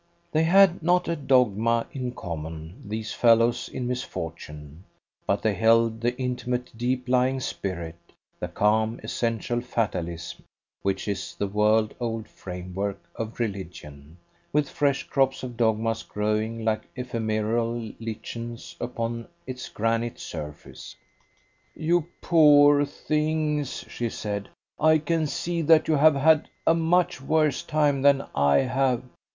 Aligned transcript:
They 0.31 0.45
had 0.45 0.81
not 0.81 1.07
a 1.07 1.15
dogma 1.15 1.85
in 1.93 2.13
common, 2.13 2.81
these 2.87 3.13
fellows 3.13 3.69
in 3.71 3.85
misfortune; 3.87 4.83
but 5.27 5.43
they 5.43 5.53
held 5.53 6.01
the 6.01 6.17
intimate, 6.19 6.75
deep 6.75 7.07
lying 7.07 7.39
spirit, 7.39 7.99
the 8.39 8.47
calm, 8.47 8.99
essential 9.03 9.61
fatalism 9.61 10.43
which 10.81 11.07
is 11.07 11.35
the 11.35 11.45
world 11.45 11.93
old 11.99 12.27
framework 12.27 12.97
of 13.15 13.39
religion, 13.39 14.17
with 14.51 14.69
fresh 14.71 15.03
crops 15.03 15.43
of 15.43 15.55
dogmas 15.55 16.01
growing 16.01 16.65
like 16.65 16.89
ephemeral 16.95 17.91
lichens 17.99 18.75
upon 18.81 19.27
its 19.45 19.69
granite 19.69 20.17
surface. 20.19 20.95
"You 21.75 22.07
poor 22.21 22.85
things!" 22.85 23.85
she 23.87 24.09
said. 24.09 24.49
"I 24.79 24.97
can 24.97 25.27
see 25.27 25.61
that 25.61 25.87
you 25.87 25.93
have 25.97 26.15
had 26.15 26.49
a 26.65 26.73
much 26.73 27.21
worse 27.21 27.61
time 27.61 28.01
than 28.01 28.25
I 28.33 28.61
have. 28.61 29.03